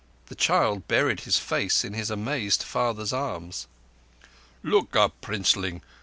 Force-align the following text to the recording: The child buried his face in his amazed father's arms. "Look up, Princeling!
The 0.29 0.35
child 0.35 0.87
buried 0.87 1.19
his 1.19 1.37
face 1.37 1.85
in 1.85 1.93
his 1.93 2.09
amazed 2.09 2.63
father's 2.63 3.13
arms. 3.13 3.67
"Look 4.63 4.95
up, 4.95 5.13
Princeling! 5.21 5.83